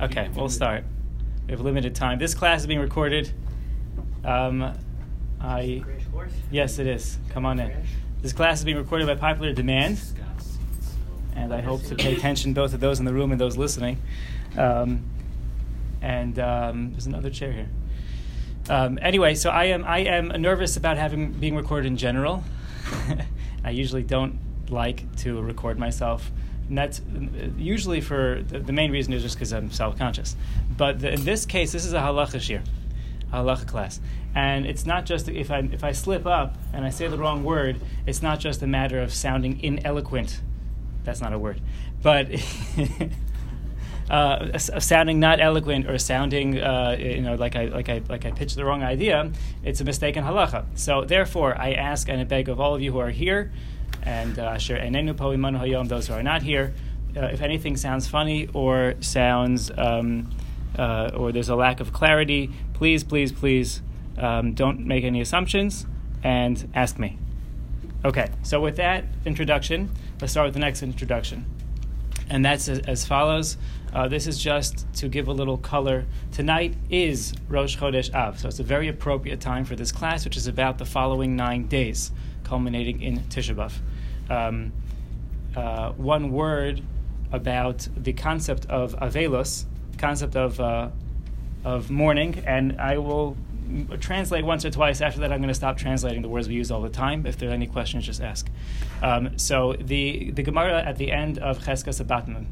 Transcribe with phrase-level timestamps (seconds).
[0.00, 0.84] Okay, we'll start.
[1.46, 2.20] We have limited time.
[2.20, 3.32] This class is being recorded.
[4.24, 4.72] Um,
[5.40, 5.82] I
[6.52, 7.18] yes, it is.
[7.30, 7.72] Come on in.
[8.22, 10.00] This class is being recorded by popular demand,
[11.34, 14.00] and I hope to pay attention both to those in the room and those listening.
[14.56, 15.02] Um,
[16.00, 17.68] and um, there's another chair here.
[18.70, 22.44] Um, anyway, so I am I am nervous about having being recorded in general.
[23.64, 24.38] I usually don't
[24.70, 26.30] like to record myself.
[26.68, 27.00] And that's
[27.56, 30.36] usually for the, the main reason is just because I'm self conscious.
[30.76, 32.62] But the, in this case, this is a halacha shir,
[33.32, 34.00] halacha class,
[34.34, 37.42] and it's not just if I if I slip up and I say the wrong
[37.42, 40.40] word, it's not just a matter of sounding ineloquent.
[41.04, 41.60] That's not a word,
[42.02, 42.28] but.
[44.10, 48.30] Uh, sounding not eloquent or sounding, uh, you know, like I like I like I
[48.30, 49.30] pitched the wrong idea,
[49.62, 50.64] it's a mistaken halacha.
[50.76, 53.52] So therefore, I ask and I beg of all of you who are here,
[54.08, 54.56] and uh,
[55.88, 56.72] those who are not here,
[57.14, 60.30] uh, if anything sounds funny or sounds um,
[60.78, 63.82] uh, or there's a lack of clarity, please, please, please
[64.16, 65.86] um, don't make any assumptions
[66.22, 67.18] and ask me.
[68.02, 71.44] Okay, so with that introduction, let's start with the next introduction.
[72.30, 73.58] And that's as, as follows.
[73.92, 76.06] Uh, this is just to give a little color.
[76.32, 80.36] Tonight is Rosh Chodesh Av, so it's a very appropriate time for this class, which
[80.36, 82.10] is about the following nine days,
[82.44, 83.72] culminating in Tisha B'av.
[84.30, 84.72] Um,
[85.56, 86.82] uh, one word
[87.32, 89.64] about the concept of Avelos,
[89.98, 90.88] concept of, uh,
[91.64, 93.36] of mourning, and I will
[94.00, 95.00] translate once or twice.
[95.00, 97.26] After that, I'm going to stop translating the words we use all the time.
[97.26, 98.48] If there are any questions, just ask.
[99.02, 102.46] Um, so the, the Gemara at the end of Chezkas HaBatim,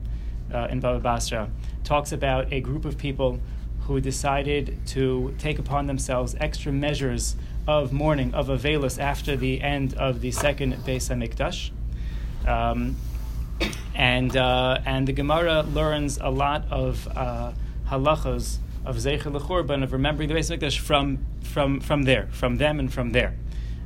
[0.52, 1.50] uh, in Baba Basra
[1.84, 3.40] talks about a group of people
[3.82, 9.94] who decided to take upon themselves extra measures of mourning, of Avelis, after the end
[9.94, 11.70] of the second Beis HaMikdash.
[12.48, 12.96] Um,
[13.94, 17.52] and, uh, and the Gemara learns a lot of uh,
[17.88, 22.78] halachas of Zeicher L'Churban, of remembering the Beis HaMikdash from, from, from there, from them
[22.78, 23.34] and from there.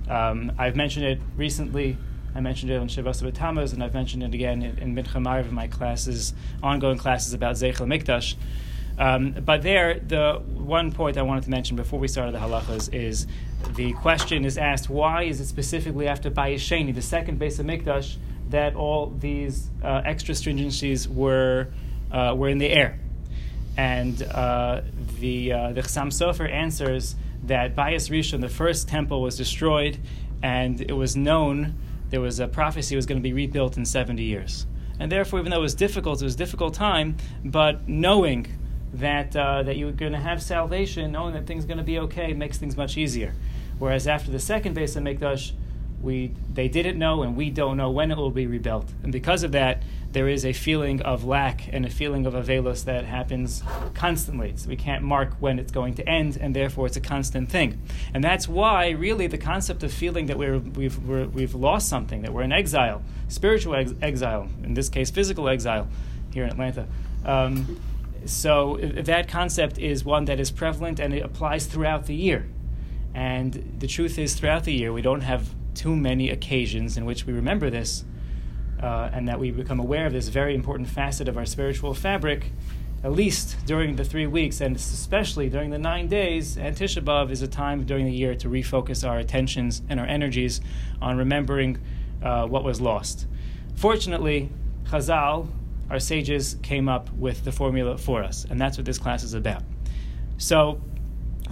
[0.09, 1.97] Um, I've mentioned it recently
[2.35, 5.55] I mentioned it on Shavas Tammuz, and I've mentioned it again in, in Mincha in
[5.55, 6.33] my classes,
[6.63, 8.37] ongoing classes about Zeichel Mikdash.
[9.01, 12.93] Um, but there, the one point I wanted to mention before we started the halachas
[12.93, 13.27] is
[13.75, 18.17] the question is asked: Why is it specifically after Bayesheni, the second base of HaMikdash,
[18.51, 21.69] that all these uh, extra stringencies were
[22.13, 23.01] uh, were in the air?
[23.79, 24.83] And uh,
[25.19, 29.99] the uh, the Chassam Sofer answers that Bayis Rishon, the first temple, was destroyed,
[30.43, 31.75] and it was known
[32.11, 34.67] there was a prophecy it was going to be rebuilt in 70 years.
[34.99, 38.47] And therefore, even though it was difficult, it was a difficult time, but knowing
[38.95, 41.99] that, uh, that you're going to have salvation, knowing that things are going to be
[42.01, 43.35] okay, makes things much easier.
[43.79, 45.53] Whereas after the second Beis HaMikdash,
[46.03, 48.89] we, they didn't know, and we don't know when it will be rebuilt.
[49.03, 52.85] And because of that, there is a feeling of lack and a feeling of avelus
[52.85, 53.63] that happens
[53.95, 54.55] constantly.
[54.57, 57.81] So we can't mark when it's going to end, and therefore it's a constant thing.
[58.13, 62.23] And that's why, really, the concept of feeling that we're, we've, we have lost something,
[62.23, 65.87] that we're in exile, spiritual ex- exile, in this case, physical exile
[66.33, 66.87] here in Atlanta.
[67.25, 67.79] Um,
[68.25, 72.49] so that concept is one that is prevalent and it applies throughout the year.
[73.15, 77.27] And the truth is, throughout the year, we don't have too many occasions in which
[77.27, 78.05] we remember this
[78.83, 82.53] uh, and that we become aware of this very important facet of our spiritual fabric,
[83.03, 86.57] at least during the three weeks, and especially during the nine days.
[86.57, 90.07] And Tisha B'Av is a time during the year to refocus our attentions and our
[90.07, 90.61] energies
[91.01, 91.79] on remembering
[92.23, 93.27] uh, what was lost.
[93.75, 94.51] Fortunately,
[94.85, 95.49] Chazal,
[95.91, 99.35] our sages, came up with the formula for us, and that's what this class is
[99.35, 99.63] about.
[100.39, 100.81] So,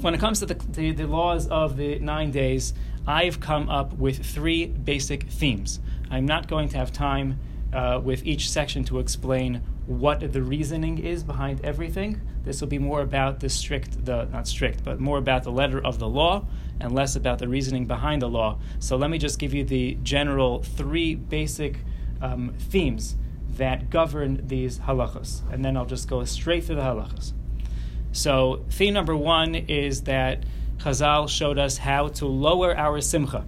[0.01, 2.73] when it comes to the, the, the laws of the nine days,
[3.07, 5.81] I've come up with three basic themes.
[6.11, 7.41] I'm not going to have time
[7.73, 12.21] uh, with each section to explain what the reasoning is behind everything.
[12.45, 15.85] This will be more about the strict, the not strict, but more about the letter
[15.85, 16.47] of the law
[16.81, 18.59] and less about the reasoning behind the law.
[18.79, 21.79] So let me just give you the general three basic
[22.21, 23.17] um, themes
[23.59, 27.33] that govern these halachas, and then I'll just go straight through the halachas.
[28.13, 30.45] So theme number one is that
[30.79, 33.45] Chazal showed us how to lower our simcha,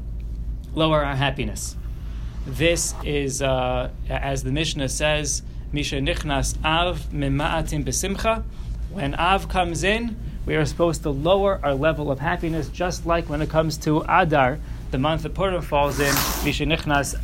[0.75, 1.76] lower our happiness.
[2.46, 5.43] This is, uh, as the Mishnah says,
[5.73, 8.43] Misha Nichnas Av Mima'atim Besimcha.
[8.90, 13.29] When Av comes in, we are supposed to lower our level of happiness, just like
[13.29, 14.58] when it comes to Adar,
[14.90, 16.12] the month that Purim falls in,
[16.44, 17.14] Misha Nichnas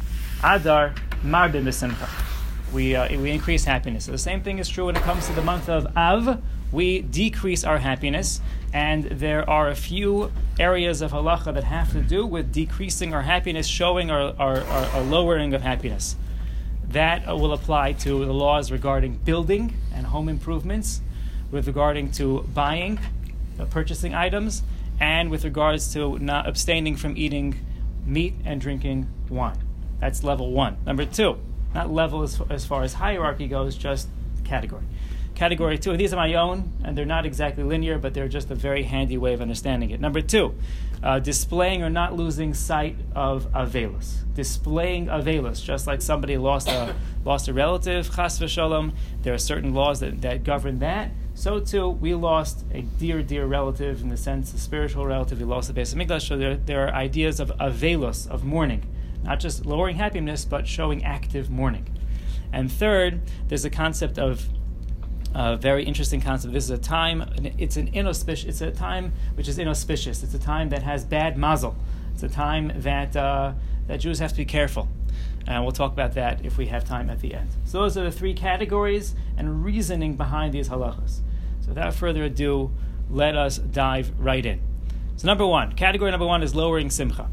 [0.45, 0.95] Adar
[1.25, 2.26] Marbim Besimcha.
[2.73, 4.05] We, uh, we increase happiness.
[4.05, 6.43] So the same thing is true when it comes to the month of Av.
[6.73, 8.41] We decrease our happiness
[8.73, 13.23] and there are a few areas of halacha that have to do with decreasing our
[13.23, 16.17] happiness, showing our, our, our, our lowering of happiness.
[16.89, 21.01] That uh, will apply to the laws regarding building and home improvements.
[21.51, 22.99] with regarding to buying,
[23.59, 24.63] uh, purchasing items,
[25.01, 27.55] and with regards to not abstaining from eating
[28.05, 29.59] meat and drinking wine.
[30.01, 30.77] That's level one.
[30.87, 31.39] Number two,
[31.77, 34.09] not level as, as far as hierarchy goes, just
[34.45, 34.85] category.
[35.35, 38.55] Category two, these are my own, and they're not exactly linear, but they're just a
[38.55, 40.01] very handy way of understanding it.
[40.01, 40.55] Number two,
[41.03, 44.23] uh, displaying or not losing sight of avelus.
[44.35, 46.95] Displaying avelus, just like somebody lost a
[47.27, 48.93] lost a relative, chas v'shalom.
[49.23, 51.11] There are certain laws that, that govern that.
[51.35, 55.39] So too, we lost a dear, dear relative in the sense, a spiritual relative.
[55.39, 56.23] We lost the base of.
[56.23, 58.85] So there, there are ideas of avelus, of mourning,
[59.27, 61.87] not just lowering happiness, but showing active mourning.
[62.53, 64.49] And third, there's a concept of
[65.35, 66.55] a very interesting concept.
[66.55, 67.29] This is a time.
[67.59, 68.49] It's an inauspicious.
[68.49, 70.23] It's a time which is inauspicious.
[70.23, 71.77] It's a time that has bad mazel.
[72.15, 73.53] It's a time that uh,
[73.89, 74.89] that Jews have to be careful.
[75.47, 77.51] And we'll talk about that if we have time at the end.
[77.65, 81.21] So those are the three categories and reasoning behind these halachas.
[81.61, 82.71] So without further ado,
[83.11, 84.61] let us dive right in.
[85.17, 87.29] So number one, category number one is lowering simcha.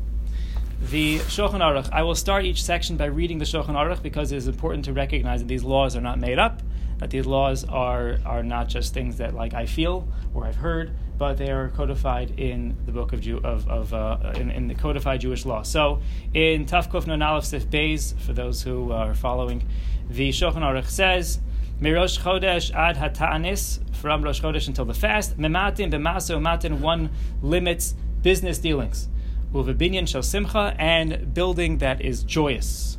[0.90, 1.90] The Shulchan Aruch.
[1.92, 4.94] I will start each section by reading the Shulchan Aruch because it is important to
[4.94, 6.62] recognize that these laws are not made up
[7.04, 10.92] that these laws are, are not just things that like I feel or I've heard,
[11.18, 14.74] but they are codified in the book of Jew, of, of uh, in, in, the
[14.74, 15.64] codified Jewish law.
[15.64, 16.02] So
[16.34, 19.68] in Tafkuf Nun Aleph Sif Beis, for those who are following,
[20.10, 21.40] the Shulchan Aruch says.
[21.82, 25.38] Mirosh Chodesh ad Hata'anis, from Rosh Chodesh until the fast.
[25.38, 27.10] Mematin b'maso matin, one
[27.42, 29.10] limits business dealings.
[29.54, 32.98] Uvebinyan shel simcha, and building that is joyous.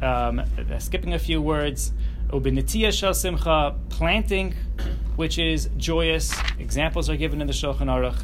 [0.00, 0.42] Um,
[0.78, 1.92] skipping a few words.
[2.28, 4.54] Ubinitia shel simcha, planting,
[5.16, 6.34] which is joyous.
[6.58, 8.22] Examples are given in the Shulchan Aruch.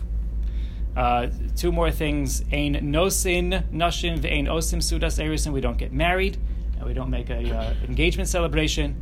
[0.97, 5.53] Uh, two more things: ein nosin nashim ve'ein osim sudas erisin.
[5.53, 6.39] We don't get married,
[6.77, 9.01] and we don't make a uh, engagement celebration.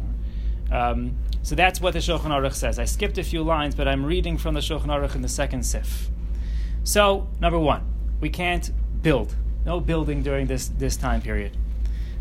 [0.70, 2.78] Um, so that's what the Shulchan Aruch says.
[2.78, 5.64] I skipped a few lines, but I'm reading from the Shulchan Aruch in the second
[5.64, 6.10] sif.
[6.84, 7.89] So number one,
[8.20, 8.70] we can't
[9.02, 9.34] build.
[9.64, 11.56] No building during this this time period.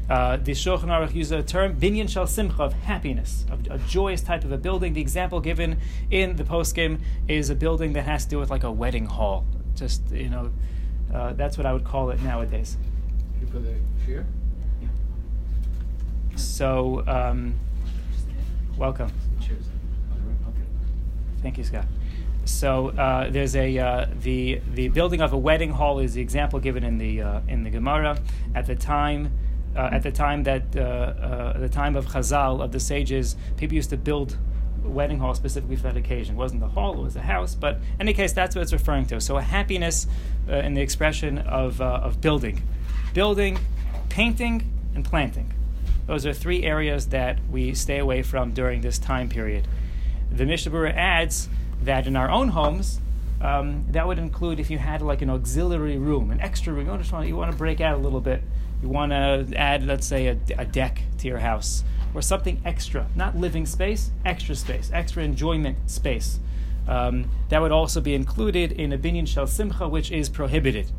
[0.09, 4.21] Uh, the Shulchan Aruch uses a term binyan shal simcha of happiness, of a joyous
[4.21, 4.93] type of a building.
[4.93, 5.79] The example given
[6.09, 9.45] in the poskim is a building that has to do with like a wedding hall.
[9.75, 10.51] Just you know,
[11.13, 12.77] uh, that's what I would call it nowadays.
[13.51, 13.75] Put the
[14.05, 14.25] chair.
[16.35, 17.53] So, um,
[18.77, 19.11] welcome.
[21.41, 21.85] Thank you, Scott.
[22.45, 26.59] So uh, there's a uh, the the building of a wedding hall is the example
[26.59, 28.19] given in the uh, in the Gemara.
[28.55, 29.31] At the time,
[29.75, 33.75] uh, at the time that uh, uh, the time of Chazal of the sages, people
[33.75, 34.37] used to build
[34.83, 36.35] wedding hall specifically for that occasion.
[36.35, 37.55] It wasn't the hall; it was a house.
[37.55, 39.21] But in any case, that's what it's referring to.
[39.21, 40.07] So a happiness
[40.47, 42.63] in the expression of of building,
[43.13, 43.59] building,
[44.09, 45.53] painting, and planting.
[46.07, 49.67] Those are three areas that we stay away from during this time period.
[50.31, 51.47] The Mishnah adds
[51.83, 52.99] that in our own homes.
[53.41, 56.85] Um, that would include if you had like an auxiliary room, an extra room.
[56.85, 58.43] You want to, you want to break out a little bit
[58.81, 61.83] you want to add, let's say, a, a, deck to your house
[62.13, 66.39] or something extra, not living space, extra space, extra enjoyment space.
[66.87, 70.91] Um, that would also be included in a binyan shel simcha, which is prohibited.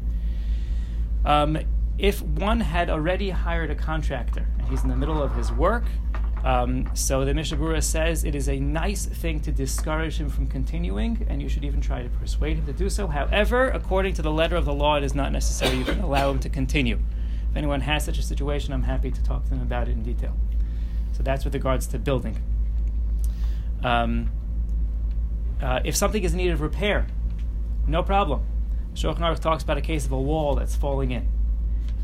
[1.24, 1.58] Um,
[1.98, 5.84] if one had already hired a contractor and he's in the middle of his work,
[6.44, 11.26] um, so the Mishnah says it is a nice thing to discourage him from continuing,
[11.28, 13.06] and you should even try to persuade him to do so.
[13.06, 15.76] However, according to the letter of the law, it is not necessary.
[15.76, 16.98] You can allow him to continue.
[17.50, 20.02] If anyone has such a situation, I'm happy to talk to them about it in
[20.02, 20.36] detail.
[21.12, 22.40] So that's with regards to building.
[23.82, 24.30] Um,
[25.60, 27.06] uh, if something is in need of repair,
[27.86, 28.46] no problem.
[28.94, 31.28] Shulchan Aruch talks about a case of a wall that's falling in.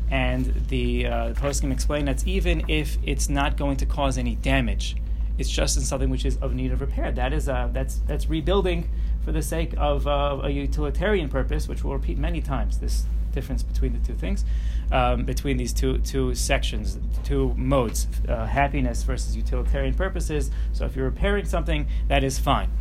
[0.09, 4.95] And the uh, poskim explain that even if it's not going to cause any damage,
[5.37, 7.11] it's just in something which is of need of repair.
[7.11, 8.89] That is uh, that's that's rebuilding
[9.23, 12.79] for the sake of uh, a utilitarian purpose, which we'll repeat many times.
[12.79, 14.45] This difference between the two things,
[14.91, 20.49] um, between these two two sections, two modes, uh, happiness versus utilitarian purposes.
[20.73, 22.71] So if you're repairing something, that is fine.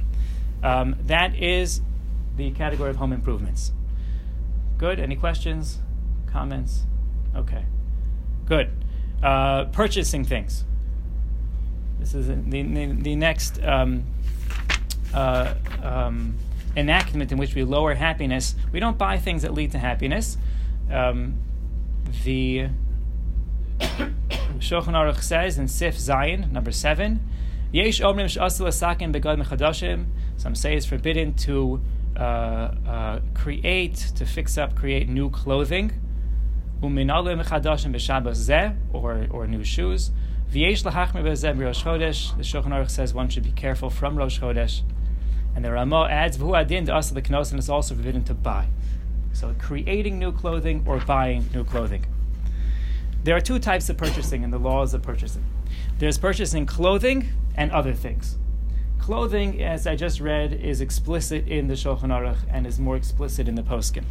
[0.63, 1.83] Um, that is
[2.37, 3.73] the category of home improvements.
[4.79, 5.01] Good.
[5.01, 5.81] Any questions,
[6.27, 6.85] comments?
[7.37, 7.65] Okay.
[8.47, 8.71] Good.
[9.23, 10.65] Uh, purchasing things.
[11.99, 14.05] This is the, the, next um,
[15.15, 16.37] uh, um,
[16.77, 18.55] enactment in which we lower happiness.
[18.73, 20.37] We don't buy things that lead to happiness.
[20.91, 21.39] Um,
[22.25, 22.69] the
[24.59, 27.21] Shulchan Aruch says in Sif Zayin, number seven.
[30.37, 31.81] Some say it's forbidden to
[32.17, 35.93] uh, uh, create, to fix up, create new clothing.
[36.81, 40.11] B'shabbos zeh, or or new shoes.
[40.51, 42.37] V'yesh lahachmer b'zem Rosh Chodesh.
[42.37, 44.83] The Shulchan Aruch says one should be careful from Rosh Chodesh.
[45.55, 48.69] And the Ramah adds, V'hu adin us the knos, and it's also forbidden to buy.
[49.33, 52.07] So creating new clothing or buying new clothing.
[53.25, 55.45] There are two types of purchasing in the laws of purchasing.
[55.99, 58.37] There's purchasing clothing and other things.
[58.99, 63.49] Clothing, as I just read, is explicit in the Shulchan Aruch and is more explicit
[63.49, 64.05] in the Poskim.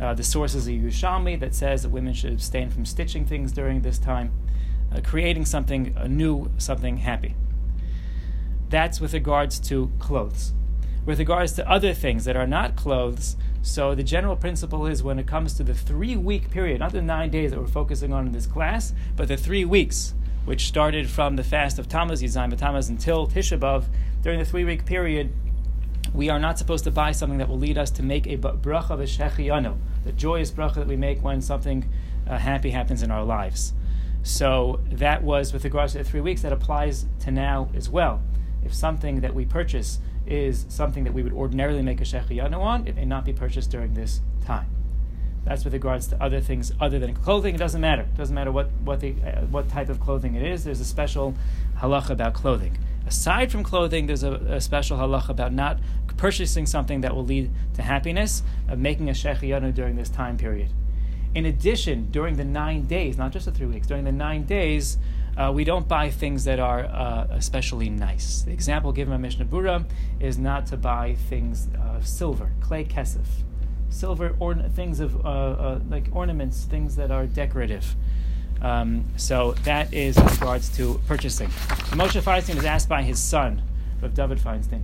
[0.00, 3.52] Uh, the source is a Yerushalmi that says that women should abstain from stitching things
[3.52, 4.32] during this time,
[4.94, 7.34] uh, creating something new, something happy.
[8.70, 10.52] That's with regards to clothes.
[11.04, 15.18] With regards to other things that are not clothes, so the general principle is when
[15.18, 18.26] it comes to the three week period, not the nine days that we're focusing on
[18.26, 20.14] in this class, but the three weeks,
[20.44, 23.84] which started from the fast of Tammuz, Yud Zayin Tammuz, until Tisha B'Av,
[24.22, 25.32] during the three week period,
[26.14, 28.96] we are not supposed to buy something that will lead us to make a bracha
[28.96, 31.88] v'shechiyanu, the joyous bracha that we make when something
[32.26, 33.72] uh, happy happens in our lives.
[34.22, 36.42] So that was with regards to the three weeks.
[36.42, 38.20] That applies to now as well.
[38.64, 42.86] If something that we purchase is something that we would ordinarily make a shechiyanu on,
[42.86, 44.68] it may not be purchased during this time.
[45.44, 47.54] That's with regards to other things other than clothing.
[47.54, 48.02] It doesn't matter.
[48.02, 50.64] It doesn't matter what what the uh, what type of clothing it is.
[50.64, 51.34] There's a special
[51.78, 52.76] halacha about clothing.
[53.08, 55.78] Aside from clothing, there's a, a special halacha about not
[56.18, 60.68] purchasing something that will lead to happiness, of making a shechiyanu during this time period.
[61.34, 64.98] In addition, during the nine days, not just the three weeks, during the nine days,
[65.38, 68.42] uh, we don't buy things that are uh, especially nice.
[68.42, 69.88] The example given by Mishnah Berurah
[70.20, 73.26] is not to buy things of silver, klei kesef,
[73.88, 77.96] silver or things of uh, uh, like ornaments, things that are decorative.
[78.60, 81.48] Um, so that is in regards to purchasing.
[81.48, 83.62] Moshe Feinstein was asked by his son,
[84.02, 84.82] of David Feinstein,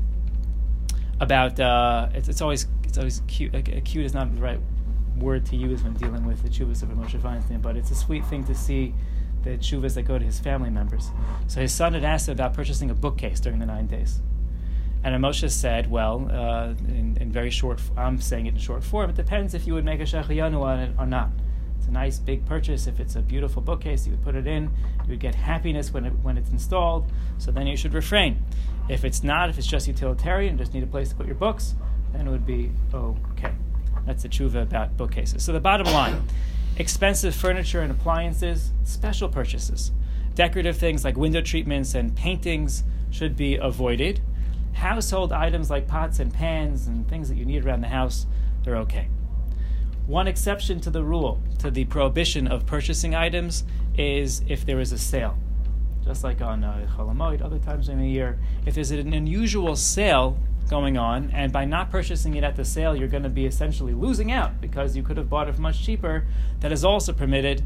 [1.21, 3.53] about uh, it's, it's, always it's always cute.
[3.53, 4.61] Like, cute is not the right
[5.17, 8.25] word to use when dealing with the chuvas of Moshe Feinstein, but it's a sweet
[8.27, 8.95] thing to see
[9.43, 11.11] the chuvas that go to his family members.
[11.47, 14.21] So his son had asked him about purchasing a bookcase during the nine days.
[15.05, 19.11] And Moshe said, well, uh, in, in, very short, I'm saying it in short form,
[19.11, 21.31] it depends if you would make a shechayanu on it or not.
[21.85, 22.87] It's a nice big purchase.
[22.87, 24.71] If it's a beautiful bookcase, you would put it in.
[25.03, 27.13] You would get happiness when, it, when it's installed.
[27.37, 28.43] So then you should refrain.
[28.89, 31.75] If it's not, if it's just utilitarian, just need a place to put your books,
[32.15, 33.53] then it would be okay.
[34.07, 35.43] That's the tshuva about bookcases.
[35.43, 36.23] So the bottom line
[36.79, 39.93] expensive furniture and appliances, special purchases.
[40.35, 44.23] Decorative things like window treatments and paintings should be avoided.
[44.73, 48.25] Household items like pots and pans and things that you need around the house,
[48.65, 49.09] they're okay.
[50.07, 53.65] One exception to the rule, to the prohibition of purchasing items,
[53.97, 55.39] is if there is a sale.
[56.05, 60.99] Just like on uh, other times in the year, if there's an unusual sale going
[60.99, 64.31] on, and by not purchasing it at the sale, you're going to be essentially losing
[64.31, 66.27] out because you could have bought it much cheaper.
[66.61, 67.63] That is also permitted,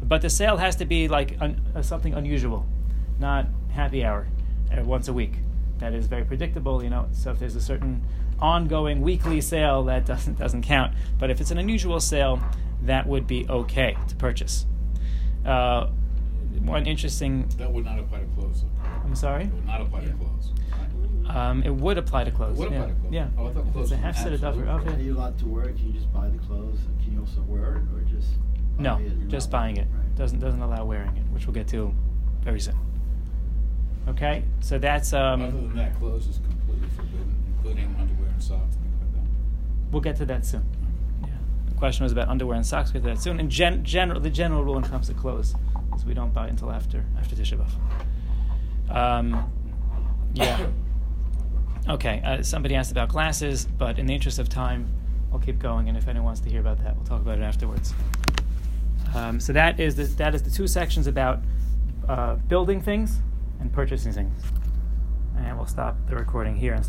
[0.00, 2.66] but the sale has to be like un- uh, something unusual,
[3.18, 4.28] not happy hour
[4.72, 5.34] uh, once a week.
[5.78, 7.08] That is very predictable, you know.
[7.12, 8.02] So if there's a certain
[8.40, 10.94] ongoing weekly sale, that doesn't doesn't count.
[11.18, 12.42] But if it's an unusual sale,
[12.82, 14.66] that would be okay to purchase.
[15.44, 15.88] Uh,
[16.60, 17.48] one interesting.
[17.58, 18.64] That would not apply to clothes.
[19.04, 19.44] I'm sorry.
[19.44, 20.52] It would not apply to clothes.
[21.28, 22.58] Um, it would apply to clothes.
[22.58, 22.78] Would yeah.
[22.78, 23.12] apply to clothes.
[23.12, 23.28] Yeah.
[23.38, 24.68] Oh, I thought clothes it's a half set of absolute.
[24.68, 25.76] of Are you allowed to wear it?
[25.76, 26.80] Can you just buy the clothes?
[27.02, 28.30] Can you also wear it, or just?
[28.78, 29.86] No, it just buying it.
[29.92, 30.16] Right.
[30.16, 31.94] Doesn't doesn't allow wearing it, which we'll get to
[32.42, 32.76] very soon.
[34.08, 38.76] Okay, so that's um, Other than that, clothes is completely forbidden, including underwear and socks,
[38.76, 39.30] things like that.
[39.92, 40.64] we'll get to that soon.
[41.22, 41.28] Yeah.
[41.68, 42.92] The question was about underwear and socks.
[42.92, 43.38] We'll get to that soon.
[43.38, 45.54] And gen- general, the general rule when it comes to clothes
[45.94, 48.96] is we don't buy until after after Tisha B'av.
[48.96, 49.52] Um,
[50.34, 50.66] yeah.
[51.88, 52.20] Okay.
[52.22, 54.86] Uh, somebody asked about glasses, but in the interest of time,
[55.32, 55.88] I'll keep going.
[55.88, 57.94] And if anyone wants to hear about that, we'll talk about it afterwards.
[59.14, 61.40] Um, so that is the, that is the two sections about
[62.06, 63.18] uh, building things
[63.60, 64.42] and purchasing things.
[65.38, 66.74] And we'll stop the recording here.
[66.74, 66.84] And